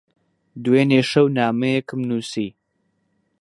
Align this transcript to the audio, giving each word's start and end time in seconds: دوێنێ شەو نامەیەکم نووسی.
دوێنێ 0.63 1.01
شەو 1.11 1.25
نامەیەکم 1.37 2.01
نووسی. 2.09 2.49